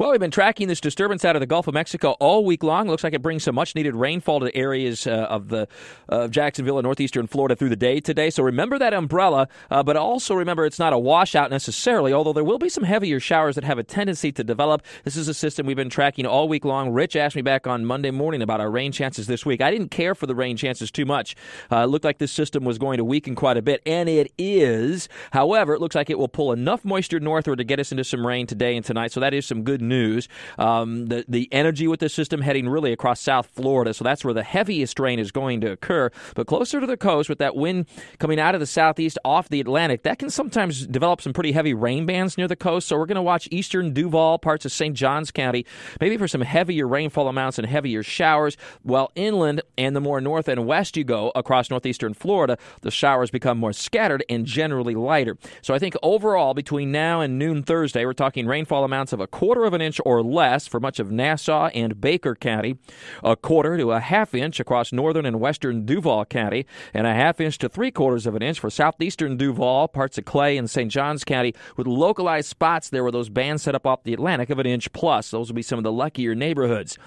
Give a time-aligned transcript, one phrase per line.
[0.00, 2.86] Well, we've been tracking this disturbance out of the Gulf of Mexico all week long.
[2.86, 5.66] Looks like it brings some much needed rainfall to areas uh, of the
[6.08, 8.30] uh, Jacksonville and northeastern Florida through the day today.
[8.30, 12.44] So remember that umbrella, uh, but also remember it's not a washout necessarily, although there
[12.44, 14.84] will be some heavier showers that have a tendency to develop.
[15.02, 16.90] This is a system we've been tracking all week long.
[16.90, 19.60] Rich asked me back on Monday morning about our rain chances this week.
[19.60, 21.34] I didn't care for the rain chances too much.
[21.72, 24.32] Uh, it looked like this system was going to weaken quite a bit, and it
[24.38, 25.08] is.
[25.32, 28.24] However, it looks like it will pull enough moisture northward to get us into some
[28.24, 29.10] rain today and tonight.
[29.10, 30.28] So that is some good news.
[30.58, 34.34] Um, the the energy with the system heading really across South Florida, so that's where
[34.34, 36.10] the heaviest rain is going to occur.
[36.34, 37.86] But closer to the coast, with that wind
[38.18, 41.74] coming out of the southeast off the Atlantic, that can sometimes develop some pretty heavy
[41.74, 42.88] rain bands near the coast.
[42.88, 44.94] So we're going to watch eastern Duval, parts of St.
[44.94, 45.66] Johns County,
[46.00, 48.56] maybe for some heavier rainfall amounts and heavier showers.
[48.82, 53.30] While inland and the more north and west you go across northeastern Florida, the showers
[53.30, 55.36] become more scattered and generally lighter.
[55.62, 59.26] So I think overall, between now and noon Thursday, we're talking rainfall amounts of a
[59.26, 62.78] quarter of an inch or less for much of Nassau and Baker County,
[63.22, 67.40] a quarter to a half inch across northern and western Duval County, and a half
[67.40, 70.90] inch to three quarters of an inch for southeastern Duval, parts of Clay and St.
[70.90, 74.58] Johns County, with localized spots there where those bands set up off the Atlantic of
[74.58, 75.30] an inch plus.
[75.30, 76.98] Those will be some of the luckier neighborhoods.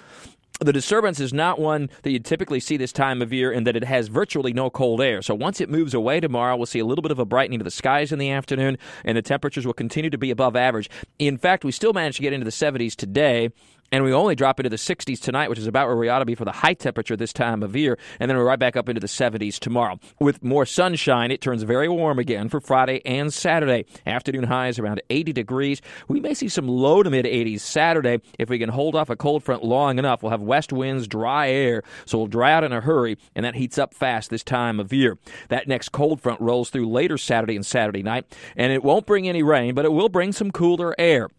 [0.63, 3.75] The disturbance is not one that you typically see this time of year in that
[3.75, 5.23] it has virtually no cold air.
[5.23, 7.65] So once it moves away tomorrow, we'll see a little bit of a brightening of
[7.65, 10.87] the skies in the afternoon, and the temperatures will continue to be above average.
[11.17, 13.49] In fact, we still managed to get into the 70s today
[13.91, 16.25] and we only drop into the 60s tonight, which is about where we ought to
[16.25, 18.87] be for the high temperature this time of year, and then we're right back up
[18.87, 19.99] into the 70s tomorrow.
[20.19, 23.85] With more sunshine, it turns very warm again for Friday and Saturday.
[24.05, 25.81] Afternoon highs around 80 degrees.
[26.07, 29.15] We may see some low to mid 80s Saturday if we can hold off a
[29.15, 30.23] cold front long enough.
[30.23, 33.55] We'll have west winds, dry air, so we'll dry out in a hurry, and that
[33.55, 35.17] heats up fast this time of year.
[35.49, 38.25] That next cold front rolls through later Saturday and Saturday night,
[38.55, 41.29] and it won't bring any rain, but it will bring some cooler air.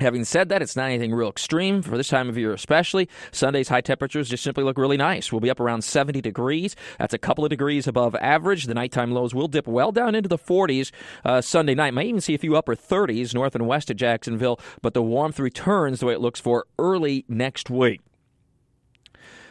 [0.00, 3.08] Having said that, it's not anything real extreme for this time of year, especially.
[3.32, 5.32] Sunday's high temperatures just simply look really nice.
[5.32, 6.76] We'll be up around 70 degrees.
[6.98, 8.66] That's a couple of degrees above average.
[8.66, 10.92] The nighttime lows will dip well down into the 40s
[11.24, 11.94] uh, Sunday night.
[11.94, 15.40] Might even see a few upper 30s north and west of Jacksonville, but the warmth
[15.40, 18.00] returns the way it looks for early next week.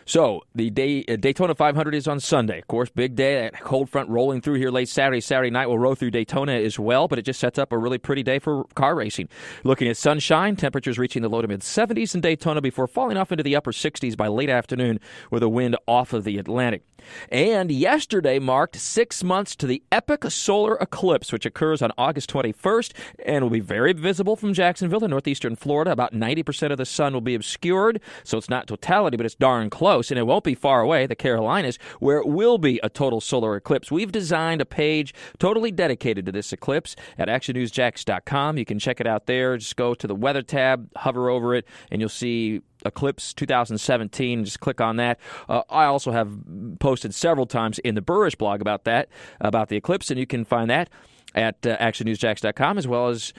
[0.08, 2.60] So the day, uh, Daytona 500 is on Sunday.
[2.60, 3.42] Of course, big day.
[3.42, 5.20] That cold front rolling through here late Saturday.
[5.20, 7.98] Saturday night will roll through Daytona as well, but it just sets up a really
[7.98, 9.28] pretty day for car racing.
[9.66, 13.34] Looking at sunshine, temperatures reaching the low to mid 70s in Daytona before falling off
[13.34, 16.84] into the upper 60s by late afternoon with a wind off of the Atlantic.
[17.30, 22.94] And yesterday marked six months to the epic solar eclipse, which occurs on August 21st
[23.26, 25.92] and will be very visible from Jacksonville to northeastern Florida.
[25.92, 29.70] About 90% of the sun will be obscured, so it's not totality, but it's darn
[29.70, 29.97] close.
[29.98, 33.56] And it won't be far away, the Carolinas, where it will be a total solar
[33.56, 33.92] eclipse.
[33.92, 38.58] We've designed a page totally dedicated to this eclipse at actionnewsjax.com.
[38.58, 39.58] You can check it out there.
[39.58, 44.46] Just go to the weather tab, hover over it, and you'll see Eclipse 2017.
[44.46, 45.20] Just click on that.
[45.50, 46.32] Uh, I also have
[46.80, 49.10] posted several times in the Buresh blog about that,
[49.42, 50.90] about the eclipse, and you can find that
[51.36, 53.34] at uh, actionnewsjax.com as well as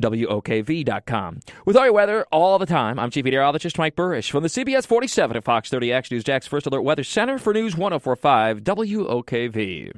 [0.00, 1.40] WOKV.com.
[1.64, 4.86] With all your weather all the time, I'm Chief Meteorologist Mike Buresh from the CBS
[4.86, 9.92] 47 at Fox 30 Action News Jax First Alert Weather Center for News 1045 WOKV.